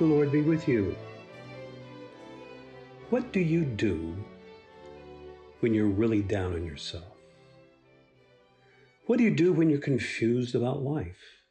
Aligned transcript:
The 0.00 0.06
Lord 0.06 0.32
be 0.32 0.40
with 0.40 0.66
you. 0.66 0.96
What 3.10 3.34
do 3.34 3.40
you 3.40 3.66
do 3.66 4.16
when 5.58 5.74
you're 5.74 5.88
really 5.88 6.22
down 6.22 6.54
on 6.54 6.64
yourself? 6.64 7.18
What 9.04 9.18
do 9.18 9.24
you 9.24 9.30
do 9.30 9.52
when 9.52 9.68
you're 9.68 9.78
confused 9.78 10.54
about 10.54 10.82
life? 10.82 11.42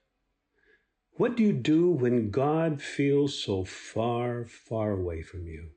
What 1.11 1.37
do 1.37 1.43
you 1.43 1.53
do 1.53 1.91
when 1.91 2.31
God 2.31 2.81
feels 2.81 3.39
so 3.39 3.65
far, 3.65 4.45
far 4.45 4.93
away 4.93 5.21
from 5.21 5.45
you? 5.45 5.69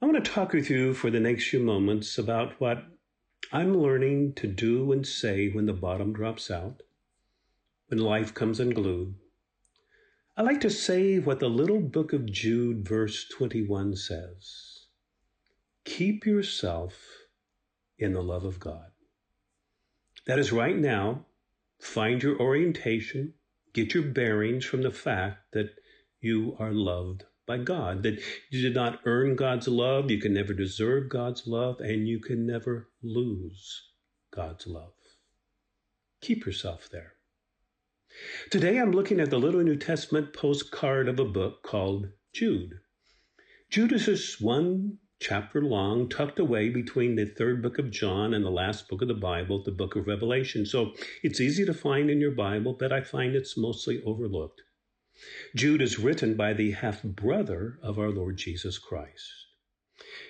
I 0.00 0.06
want 0.06 0.24
to 0.24 0.30
talk 0.30 0.52
with 0.52 0.70
you 0.70 0.94
for 0.94 1.10
the 1.10 1.18
next 1.18 1.48
few 1.48 1.58
moments 1.58 2.16
about 2.16 2.60
what 2.60 2.84
I'm 3.52 3.76
learning 3.76 4.34
to 4.34 4.46
do 4.46 4.92
and 4.92 5.04
say 5.04 5.48
when 5.48 5.66
the 5.66 5.72
bottom 5.72 6.12
drops 6.12 6.48
out, 6.48 6.84
when 7.88 7.98
life 7.98 8.32
comes 8.32 8.60
unglued. 8.60 9.16
I 10.38 10.42
like 10.42 10.60
to 10.60 10.70
say 10.70 11.18
what 11.18 11.40
the 11.40 11.48
little 11.48 11.80
book 11.80 12.12
of 12.12 12.30
Jude, 12.30 12.86
verse 12.86 13.26
21 13.26 13.96
says 13.96 14.84
Keep 15.86 16.26
yourself 16.26 16.92
in 17.98 18.12
the 18.12 18.22
love 18.22 18.44
of 18.44 18.60
God. 18.60 18.90
That 20.26 20.38
is 20.38 20.52
right 20.52 20.76
now, 20.76 21.24
find 21.80 22.22
your 22.22 22.38
orientation, 22.38 23.32
get 23.72 23.94
your 23.94 24.02
bearings 24.02 24.66
from 24.66 24.82
the 24.82 24.90
fact 24.90 25.52
that 25.52 25.70
you 26.20 26.54
are 26.58 26.72
loved 26.72 27.24
by 27.46 27.56
God, 27.56 28.02
that 28.02 28.20
you 28.50 28.60
did 28.60 28.74
not 28.74 29.00
earn 29.06 29.36
God's 29.36 29.68
love, 29.68 30.10
you 30.10 30.20
can 30.20 30.34
never 30.34 30.52
deserve 30.52 31.08
God's 31.08 31.46
love, 31.46 31.80
and 31.80 32.06
you 32.06 32.20
can 32.20 32.46
never 32.46 32.90
lose 33.02 33.88
God's 34.34 34.66
love. 34.66 34.92
Keep 36.20 36.44
yourself 36.44 36.90
there. 36.92 37.15
Today 38.50 38.78
I'm 38.78 38.92
looking 38.92 39.20
at 39.20 39.30
the 39.30 39.38
little 39.38 39.62
New 39.62 39.76
Testament 39.76 40.32
postcard 40.32 41.08
of 41.08 41.18
a 41.18 41.24
book 41.24 41.62
called 41.62 42.08
Jude. 42.32 42.80
Jude 43.70 43.92
is 43.92 44.40
one 44.40 44.98
chapter 45.20 45.60
long, 45.62 46.08
tucked 46.08 46.38
away 46.38 46.68
between 46.68 47.16
the 47.16 47.26
third 47.26 47.62
book 47.62 47.78
of 47.78 47.90
John 47.90 48.32
and 48.32 48.44
the 48.44 48.50
last 48.50 48.88
book 48.88 49.02
of 49.02 49.08
the 49.08 49.14
Bible, 49.14 49.62
the 49.62 49.70
book 49.70 49.96
of 49.96 50.06
Revelation. 50.06 50.64
So 50.64 50.92
it's 51.22 51.40
easy 51.40 51.64
to 51.66 51.74
find 51.74 52.08
in 52.08 52.20
your 52.20 52.30
Bible, 52.30 52.74
but 52.78 52.92
I 52.92 53.00
find 53.00 53.34
it's 53.34 53.56
mostly 53.56 54.02
overlooked. 54.04 54.62
Jude 55.54 55.82
is 55.82 55.98
written 55.98 56.36
by 56.36 56.52
the 56.52 56.72
half 56.72 57.02
brother 57.02 57.78
of 57.82 57.98
our 57.98 58.10
Lord 58.10 58.36
Jesus 58.36 58.78
Christ. 58.78 59.30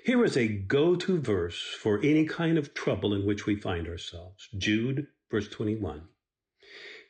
Here 0.05 0.25
is 0.25 0.37
a 0.37 0.49
go 0.49 0.95
to 0.97 1.21
verse 1.21 1.61
for 1.61 1.99
any 1.99 2.25
kind 2.25 2.59
of 2.59 2.75
trouble 2.75 3.13
in 3.13 3.27
which 3.27 3.47
we 3.47 3.57
find 3.57 3.89
ourselves. 3.89 4.49
Jude, 4.57 5.09
verse 5.31 5.49
21. 5.49 6.03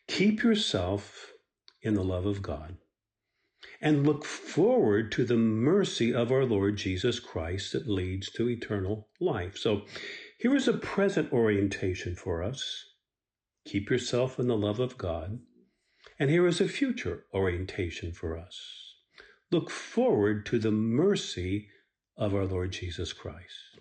Keep 0.09 0.43
yourself 0.43 1.33
in 1.83 1.95
the 1.95 2.05
love 2.05 2.27
of 2.27 2.43
God 2.43 2.77
and 3.81 4.07
look 4.07 4.25
forward 4.25 5.13
to 5.13 5.25
the 5.25 5.37
mercy 5.37 6.15
of 6.15 6.33
our 6.33 6.45
Lord 6.45 6.77
Jesus 6.77 7.21
Christ 7.21 7.73
that 7.73 7.89
leads 7.89 8.31
to 8.33 8.49
eternal 8.49 9.09
life. 9.21 9.59
So 9.59 9.83
here 10.39 10.55
is 10.55 10.69
a 10.69 10.73
present 10.73 11.33
orientation 11.33 12.15
for 12.15 12.43
us. 12.43 12.85
Keep 13.67 13.91
yourself 13.91 14.39
in 14.39 14.47
the 14.47 14.57
love 14.57 14.81
of 14.81 14.97
God 14.97 15.41
and 16.19 16.31
here 16.31 16.47
is 16.47 16.61
a 16.61 16.69
future 16.69 17.25
orientation 17.35 18.13
for 18.13 18.39
us. 18.39 18.95
Look 19.51 19.71
forward 19.71 20.47
to 20.47 20.59
the 20.59 20.71
mercy 20.71 21.69
of 22.17 22.35
our 22.35 22.47
Lord 22.47 22.73
Jesus 22.73 23.13
Christ. 23.13 23.76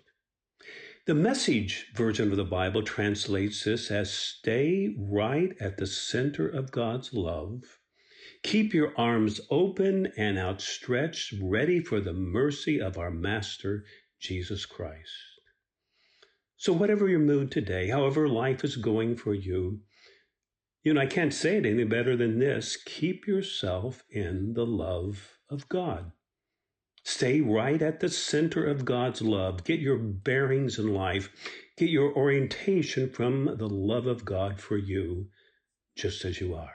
The 1.06 1.14
message 1.14 1.92
version 1.94 2.32
of 2.32 2.36
the 2.36 2.44
Bible 2.44 2.82
translates 2.82 3.62
this 3.62 3.92
as 3.92 4.12
stay 4.12 4.92
right 4.98 5.56
at 5.60 5.76
the 5.76 5.86
center 5.86 6.48
of 6.48 6.72
God's 6.72 7.12
love. 7.12 7.78
Keep 8.42 8.74
your 8.74 8.92
arms 8.98 9.40
open 9.48 10.12
and 10.16 10.36
outstretched, 10.36 11.32
ready 11.40 11.78
for 11.78 12.00
the 12.00 12.12
mercy 12.12 12.80
of 12.80 12.98
our 12.98 13.12
Master, 13.12 13.84
Jesus 14.18 14.66
Christ. 14.66 15.12
So, 16.56 16.72
whatever 16.72 17.08
your 17.08 17.20
mood 17.20 17.52
today, 17.52 17.88
however 17.88 18.28
life 18.28 18.64
is 18.64 18.74
going 18.74 19.14
for 19.14 19.32
you, 19.32 19.82
you 20.82 20.92
know, 20.92 21.02
I 21.02 21.06
can't 21.06 21.32
say 21.32 21.58
it 21.58 21.66
any 21.66 21.84
better 21.84 22.16
than 22.16 22.40
this. 22.40 22.76
Keep 22.84 23.28
yourself 23.28 24.02
in 24.10 24.54
the 24.54 24.66
love 24.66 25.38
of 25.48 25.68
God. 25.68 26.10
Stay 27.06 27.40
right 27.40 27.82
at 27.82 28.00
the 28.00 28.08
center 28.08 28.64
of 28.64 28.84
God's 28.84 29.22
love. 29.22 29.62
Get 29.62 29.78
your 29.78 29.96
bearings 29.96 30.76
in 30.76 30.92
life. 30.92 31.30
Get 31.78 31.88
your 31.88 32.12
orientation 32.12 33.10
from 33.10 33.44
the 33.58 33.68
love 33.68 34.08
of 34.08 34.24
God 34.24 34.60
for 34.60 34.76
you, 34.76 35.28
just 35.94 36.24
as 36.24 36.40
you 36.40 36.56
are. 36.56 36.74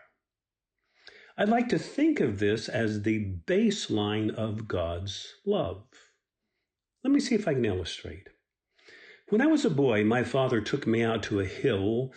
I'd 1.37 1.49
like 1.49 1.67
to 1.67 1.77
think 1.77 2.21
of 2.21 2.39
this 2.39 2.69
as 2.69 3.01
the 3.01 3.33
baseline 3.45 4.33
of 4.33 4.69
God's 4.69 5.35
love. 5.45 5.83
Let 7.03 7.11
me 7.11 7.19
see 7.19 7.35
if 7.35 7.45
I 7.45 7.53
can 7.53 7.65
illustrate. 7.65 8.29
When 9.27 9.41
I 9.41 9.47
was 9.47 9.65
a 9.65 9.69
boy, 9.69 10.05
my 10.05 10.23
father 10.23 10.61
took 10.61 10.87
me 10.87 11.03
out 11.03 11.23
to 11.23 11.41
a 11.41 11.45
hill 11.45 12.13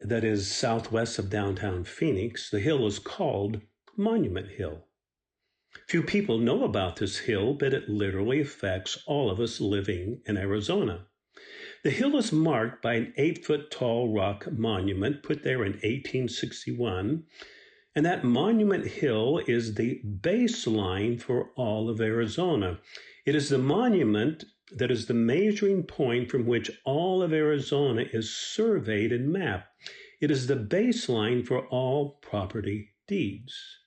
that 0.00 0.22
is 0.22 0.54
southwest 0.54 1.18
of 1.18 1.30
downtown 1.30 1.82
Phoenix. 1.82 2.48
The 2.48 2.60
hill 2.60 2.86
is 2.86 3.00
called 3.00 3.60
Monument 3.96 4.52
Hill. 4.52 4.86
Few 5.86 6.02
people 6.02 6.38
know 6.38 6.64
about 6.64 6.96
this 6.96 7.18
hill, 7.18 7.54
but 7.54 7.72
it 7.72 7.88
literally 7.88 8.40
affects 8.40 9.02
all 9.06 9.30
of 9.30 9.38
us 9.38 9.60
living 9.60 10.20
in 10.26 10.36
Arizona. 10.36 11.06
The 11.84 11.90
hill 11.90 12.16
is 12.16 12.32
marked 12.32 12.82
by 12.82 12.94
an 12.94 13.14
eight 13.16 13.44
foot 13.44 13.70
tall 13.70 14.12
rock 14.12 14.50
monument 14.50 15.22
put 15.22 15.44
there 15.44 15.64
in 15.64 15.74
1861. 15.74 17.24
And 17.94 18.04
that 18.04 18.24
monument 18.24 18.86
hill 18.86 19.40
is 19.46 19.74
the 19.74 20.02
baseline 20.04 21.20
for 21.20 21.50
all 21.56 21.88
of 21.88 22.00
Arizona. 22.00 22.80
It 23.24 23.34
is 23.34 23.48
the 23.48 23.58
monument 23.58 24.44
that 24.72 24.90
is 24.90 25.06
the 25.06 25.14
measuring 25.14 25.84
point 25.84 26.30
from 26.30 26.46
which 26.46 26.70
all 26.84 27.22
of 27.22 27.32
Arizona 27.32 28.06
is 28.12 28.34
surveyed 28.36 29.12
and 29.12 29.32
mapped. 29.32 29.68
It 30.20 30.30
is 30.30 30.46
the 30.46 30.56
baseline 30.56 31.46
for 31.46 31.66
all 31.68 32.18
property 32.22 32.90
deeds. 33.08 33.79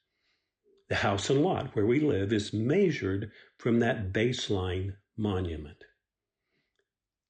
The 0.89 0.95
house 0.95 1.29
and 1.29 1.41
lot 1.41 1.75
where 1.75 1.85
we 1.85 1.99
live 1.99 2.33
is 2.33 2.53
measured 2.53 3.31
from 3.57 3.79
that 3.79 4.11
baseline 4.11 4.95
monument. 5.17 5.83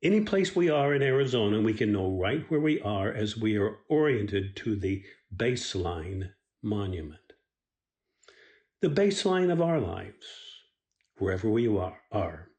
Any 0.02 0.22
place 0.22 0.56
we 0.56 0.70
are 0.70 0.94
in 0.94 1.02
Arizona, 1.02 1.62
we 1.62 1.74
can 1.74 1.92
know 1.92 2.18
right 2.20 2.44
where 2.50 2.60
we 2.60 2.82
are 2.82 3.12
as 3.12 3.38
we 3.38 3.58
are 3.58 3.78
oriented 3.88 4.56
to 4.58 4.76
the 4.76 5.04
baseline 5.36 6.32
monument. 6.62 7.34
The 8.82 8.90
baseline 8.90 9.52
of 9.52 9.62
our 9.62 9.80
lives, 9.80 10.26
wherever 11.18 11.50
we 11.50 11.68
are, 11.68 12.02
are 12.12 12.50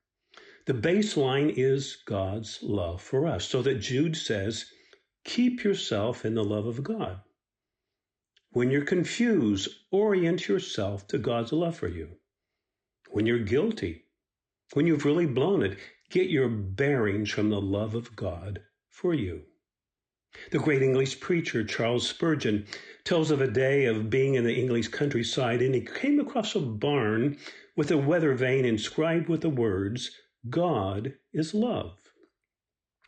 the 0.67 0.73
baseline 0.73 1.53
is 1.55 1.97
God's 2.07 2.63
love 2.63 3.03
for 3.03 3.27
us. 3.27 3.45
So 3.45 3.61
that 3.63 3.81
Jude 3.81 4.17
says, 4.17 4.65
keep 5.25 5.63
yourself 5.63 6.25
in 6.25 6.35
the 6.35 6.45
love 6.45 6.67
of 6.67 6.83
God. 6.83 7.21
When 8.55 8.71
you're 8.71 8.85
confused, 8.85 9.69
orient 9.91 10.47
yourself 10.47 11.09
to 11.09 11.19
God's 11.19 11.53
love 11.53 11.77
for 11.77 11.89
you. 11.89 12.19
When 13.11 13.27
you're 13.27 13.41
guilty, 13.41 14.05
when 14.75 14.87
you've 14.87 15.05
really 15.05 15.27
blown 15.27 15.65
it, 15.65 15.77
get 16.09 16.31
your 16.31 16.49
bearings 16.49 17.31
from 17.31 17.51
the 17.51 17.61
love 17.61 17.97
of 17.97 18.15
God 18.15 18.61
for 18.89 19.13
you. 19.13 19.43
The 20.53 20.61
great 20.61 20.83
English 20.83 21.19
preacher 21.19 21.65
Charles 21.65 22.09
Spurgeon 22.09 22.65
tells 23.03 23.33
of 23.33 23.41
a 23.41 23.51
day 23.51 23.87
of 23.87 24.09
being 24.09 24.35
in 24.35 24.45
the 24.45 24.55
English 24.55 24.87
countryside 24.87 25.61
and 25.61 25.75
he 25.75 25.81
came 25.81 26.21
across 26.21 26.55
a 26.55 26.61
barn 26.61 27.37
with 27.75 27.91
a 27.91 27.99
weather 27.99 28.35
vane 28.35 28.65
inscribed 28.65 29.29
with 29.29 29.41
the 29.41 29.51
words, 29.51 30.13
God 30.49 31.15
is 31.33 31.55
love. 31.55 31.99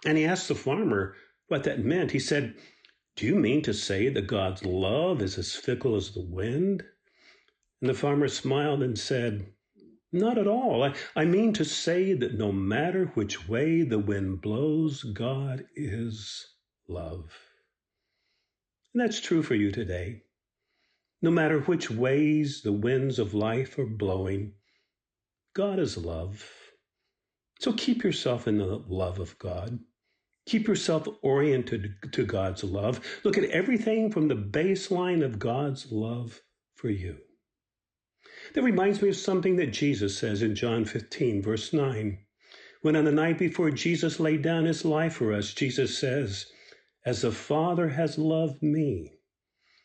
And 0.04 0.18
he 0.18 0.24
asked 0.24 0.48
the 0.48 0.56
farmer 0.56 1.14
what 1.46 1.62
that 1.62 1.84
meant. 1.84 2.10
He 2.10 2.18
said, 2.18 2.56
Do 3.16 3.24
you 3.24 3.34
mean 3.34 3.62
to 3.62 3.72
say 3.72 4.10
that 4.10 4.26
God's 4.26 4.62
love 4.62 5.22
is 5.22 5.38
as 5.38 5.54
fickle 5.54 5.96
as 5.96 6.10
the 6.10 6.20
wind? 6.20 6.84
And 7.80 7.88
the 7.88 7.94
farmer 7.94 8.28
smiled 8.28 8.82
and 8.82 8.98
said, 8.98 9.54
Not 10.12 10.36
at 10.36 10.46
all. 10.46 10.82
I, 10.84 10.94
I 11.14 11.24
mean 11.24 11.54
to 11.54 11.64
say 11.64 12.12
that 12.12 12.34
no 12.34 12.52
matter 12.52 13.06
which 13.14 13.48
way 13.48 13.82
the 13.82 13.98
wind 13.98 14.42
blows, 14.42 15.02
God 15.02 15.66
is 15.74 16.46
love. 16.88 17.32
And 18.92 19.00
that's 19.00 19.20
true 19.20 19.42
for 19.42 19.54
you 19.54 19.72
today. 19.72 20.22
No 21.22 21.30
matter 21.30 21.60
which 21.60 21.90
ways 21.90 22.60
the 22.60 22.72
winds 22.72 23.18
of 23.18 23.32
life 23.32 23.78
are 23.78 23.86
blowing, 23.86 24.52
God 25.54 25.78
is 25.78 25.96
love. 25.96 26.44
So 27.60 27.72
keep 27.72 28.04
yourself 28.04 28.46
in 28.46 28.58
the 28.58 28.66
love 28.66 29.18
of 29.18 29.38
God. 29.38 29.78
Keep 30.46 30.68
yourself 30.68 31.08
oriented 31.22 31.94
to 32.12 32.24
God's 32.24 32.64
love. 32.64 33.00
Look 33.24 33.38
at 33.38 33.50
everything 33.50 34.10
from 34.10 34.28
the 34.28 34.36
baseline 34.36 35.24
of 35.24 35.38
God's 35.38 35.92
love 35.92 36.42
for 36.74 36.90
you. 36.90 37.18
That 38.54 38.62
reminds 38.62 39.02
me 39.02 39.08
of 39.08 39.16
something 39.16 39.56
that 39.56 39.72
Jesus 39.72 40.16
says 40.18 40.42
in 40.42 40.54
John 40.54 40.84
15, 40.84 41.42
verse 41.42 41.72
9. 41.72 42.18
When 42.82 42.96
on 42.96 43.04
the 43.04 43.12
night 43.12 43.38
before 43.38 43.70
Jesus 43.72 44.20
laid 44.20 44.42
down 44.42 44.64
his 44.66 44.84
life 44.84 45.14
for 45.14 45.32
us, 45.32 45.52
Jesus 45.52 45.98
says, 45.98 46.46
As 47.04 47.22
the 47.22 47.32
Father 47.32 47.88
has 47.88 48.18
loved 48.18 48.62
me, 48.62 49.14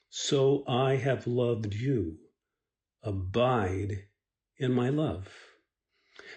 so 0.09 0.63
I 0.67 0.97
have 0.97 1.25
loved 1.27 1.73
you. 1.73 2.17
abide 3.03 4.05
in 4.57 4.73
my 4.73 4.89
love. 4.89 5.27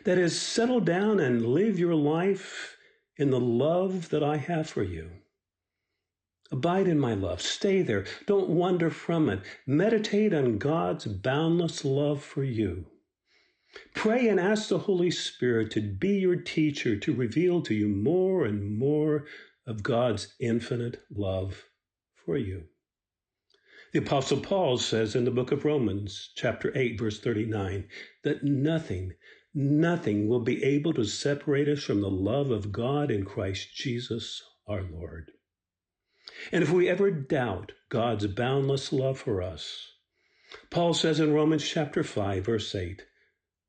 That 0.05 0.19
is, 0.19 0.41
settle 0.41 0.81
down 0.81 1.21
and 1.21 1.47
live 1.47 1.79
your 1.79 1.95
life 1.95 2.77
in 3.17 3.31
the 3.31 3.41
love 3.41 4.11
that 4.11 4.23
I 4.23 4.37
have 4.37 4.69
for 4.69 4.83
you. 4.83 5.11
Abide 6.51 6.89
in 6.89 6.99
my 6.99 7.15
love. 7.15 7.41
Stay 7.41 7.83
there. 7.83 8.05
Don't 8.27 8.49
wander 8.49 8.91
from 8.91 9.29
it. 9.29 9.41
Meditate 9.67 10.35
on 10.35 10.59
God's 10.59 11.07
boundless 11.07 11.85
love 11.85 12.23
for 12.23 12.45
you. 12.45 12.87
Pray 13.95 14.29
and 14.29 14.39
ask 14.39 14.69
the 14.69 14.79
Holy 14.79 15.11
Spirit 15.11 15.71
to 15.73 15.81
be 15.81 16.19
your 16.19 16.37
teacher, 16.37 16.97
to 16.97 17.15
reveal 17.15 17.61
to 17.63 17.75
you 17.75 17.89
more 17.89 18.45
and 18.45 18.79
more 18.79 19.25
of 19.67 19.83
God's 19.83 20.35
infinite 20.39 21.03
love 21.11 21.65
for 22.15 22.37
you. 22.37 22.65
The 23.93 24.01
Apostle 24.01 24.41
Paul 24.41 24.79
says 24.79 25.15
in 25.17 25.25
the 25.25 25.31
book 25.31 25.51
of 25.51 25.65
Romans, 25.65 26.31
chapter 26.35 26.71
8, 26.77 26.99
verse 26.99 27.21
39, 27.21 27.89
that 28.23 28.45
nothing, 28.45 29.15
nothing 29.55 30.29
will 30.29 30.41
be 30.41 30.63
able 30.65 30.93
to 30.95 31.05
separate 31.05 31.69
us 31.69 31.83
from 31.83 32.01
the 32.01 32.11
love 32.11 32.51
of 32.51 32.73
God 32.73 33.11
in 33.11 33.25
Christ 33.25 33.75
Jesus 33.75 34.43
our 34.67 34.83
Lord. 34.83 35.31
And 36.51 36.63
if 36.63 36.71
we 36.71 36.89
ever 36.89 37.11
doubt 37.11 37.73
God's 37.89 38.27
boundless 38.27 38.93
love 38.93 39.19
for 39.19 39.41
us, 39.41 39.93
Paul 40.71 40.95
says 40.95 41.21
in 41.21 41.33
Romans 41.33 41.67
chapter 41.67 42.03
5, 42.03 42.45
verse 42.45 42.75
8, 42.75 43.03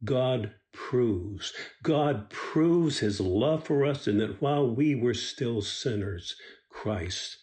God 0.04 0.54
proves, 0.72 1.54
God 1.84 2.30
proves 2.30 3.00
his 3.00 3.20
love 3.20 3.66
for 3.66 3.86
us 3.86 4.08
in 4.08 4.18
that 4.18 4.42
while 4.42 4.76
we 4.76 4.96
were 4.96 5.14
still 5.14 5.62
sinners, 5.62 6.36
Christ 6.70 7.38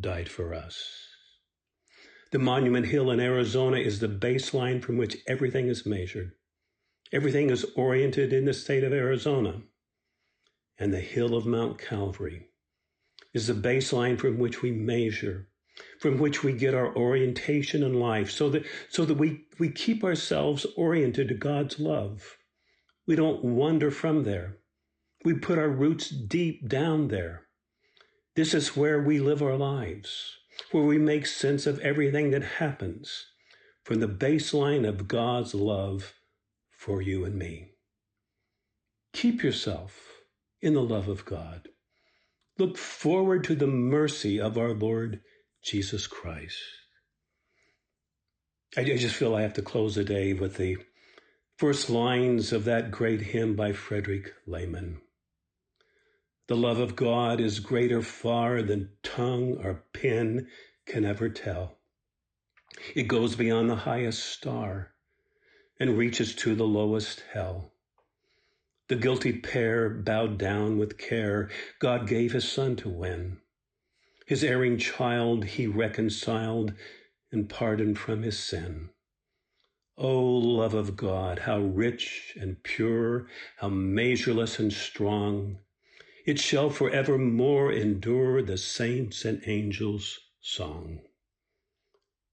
died 0.00 0.28
for 0.28 0.54
us. 0.54 1.06
The 2.32 2.38
Monument 2.38 2.86
Hill 2.86 3.10
in 3.10 3.20
Arizona 3.20 3.76
is 3.76 4.00
the 4.00 4.08
baseline 4.08 4.82
from 4.82 4.96
which 4.96 5.18
everything 5.26 5.68
is 5.68 5.84
measured. 5.84 6.32
Everything 7.12 7.50
is 7.50 7.66
oriented 7.76 8.32
in 8.32 8.44
the 8.44 8.54
state 8.54 8.84
of 8.84 8.92
Arizona. 8.92 9.62
And 10.78 10.92
the 10.92 11.00
hill 11.00 11.34
of 11.34 11.46
Mount 11.46 11.78
Calvary 11.78 12.48
is 13.34 13.46
the 13.46 13.54
baseline 13.54 14.18
from 14.18 14.38
which 14.38 14.62
we 14.62 14.70
measure, 14.70 15.48
from 16.00 16.18
which 16.18 16.42
we 16.42 16.52
get 16.52 16.74
our 16.74 16.94
orientation 16.96 17.82
in 17.82 18.00
life, 18.00 18.30
so 18.30 18.48
that, 18.50 18.64
so 18.88 19.04
that 19.04 19.18
we, 19.18 19.46
we 19.58 19.70
keep 19.70 20.02
ourselves 20.02 20.66
oriented 20.76 21.28
to 21.28 21.34
God's 21.34 21.78
love. 21.78 22.38
We 23.06 23.16
don't 23.16 23.44
wander 23.44 23.90
from 23.90 24.24
there. 24.24 24.58
We 25.24 25.34
put 25.34 25.58
our 25.58 25.68
roots 25.68 26.08
deep 26.08 26.68
down 26.68 27.08
there. 27.08 27.46
This 28.34 28.54
is 28.54 28.76
where 28.76 29.00
we 29.00 29.20
live 29.20 29.42
our 29.42 29.56
lives 29.56 30.38
where 30.70 30.84
we 30.84 30.98
make 30.98 31.26
sense 31.26 31.66
of 31.66 31.78
everything 31.80 32.30
that 32.30 32.42
happens 32.42 33.26
from 33.84 34.00
the 34.00 34.08
baseline 34.08 34.86
of 34.86 35.08
God's 35.08 35.54
love 35.54 36.14
for 36.82 37.00
you 37.00 37.24
and 37.24 37.36
me. 37.36 37.70
Keep 39.12 39.44
yourself 39.44 40.24
in 40.60 40.74
the 40.74 40.82
love 40.82 41.06
of 41.06 41.24
God. 41.24 41.68
Look 42.58 42.76
forward 42.76 43.44
to 43.44 43.54
the 43.54 43.68
mercy 43.68 44.40
of 44.40 44.58
our 44.58 44.74
Lord 44.74 45.20
Jesus 45.62 46.08
Christ. 46.08 46.58
I 48.76 48.82
just 48.82 49.14
feel 49.14 49.36
I 49.36 49.42
have 49.42 49.52
to 49.54 49.62
close 49.62 49.94
the 49.94 50.02
day 50.02 50.32
with 50.32 50.56
the 50.56 50.76
first 51.56 51.88
lines 51.88 52.52
of 52.52 52.64
that 52.64 52.90
great 52.90 53.20
hymn 53.20 53.54
by 53.54 53.72
Frederick 53.72 54.32
Lehman. 54.44 55.00
The 56.48 56.56
love 56.56 56.80
of 56.80 56.96
God 56.96 57.40
is 57.40 57.60
greater 57.60 58.02
far 58.02 58.60
than 58.60 58.90
tongue 59.04 59.58
or 59.62 59.84
pen 59.94 60.48
can 60.86 61.04
ever 61.04 61.28
tell. 61.28 61.78
It 62.96 63.04
goes 63.04 63.36
beyond 63.36 63.70
the 63.70 63.76
highest 63.76 64.24
star 64.24 64.91
and 65.82 65.98
reaches 65.98 66.32
to 66.32 66.54
the 66.54 66.64
lowest 66.64 67.24
hell. 67.32 67.72
The 68.86 68.94
guilty 68.94 69.32
pair 69.32 69.90
bowed 69.90 70.38
down 70.38 70.78
with 70.78 70.96
care. 70.96 71.50
God 71.80 72.06
gave 72.06 72.30
his 72.30 72.48
son 72.48 72.76
to 72.76 72.88
win. 72.88 73.38
His 74.24 74.44
erring 74.44 74.78
child 74.78 75.44
he 75.44 75.66
reconciled 75.66 76.72
and 77.32 77.48
pardoned 77.50 77.98
from 77.98 78.22
his 78.22 78.38
sin. 78.38 78.90
O 79.98 80.22
love 80.22 80.72
of 80.72 80.94
God, 80.94 81.40
how 81.40 81.58
rich 81.58 82.34
and 82.40 82.62
pure, 82.62 83.26
how 83.56 83.68
measureless 83.68 84.60
and 84.60 84.72
strong, 84.72 85.58
it 86.24 86.38
shall 86.38 86.70
forevermore 86.70 87.72
endure 87.72 88.40
the 88.40 88.56
saints' 88.56 89.24
and 89.24 89.42
angels' 89.46 90.20
song. 90.40 91.00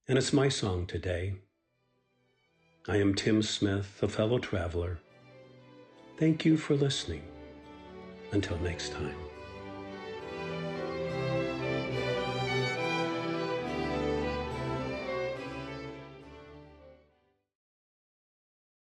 And 0.08 0.20
it's 0.20 0.34
my 0.34 0.50
song 0.50 0.86
today. 0.86 1.34
I 2.88 2.98
am 2.98 3.14
Tim 3.14 3.44
Smith, 3.44 4.00
a 4.02 4.08
fellow 4.08 4.40
traveler. 4.40 5.00
Thank 6.18 6.46
you 6.46 6.58
for 6.58 6.76
listening. 6.76 7.24
Until 8.32 8.58
next 8.60 8.94
time. 8.94 9.29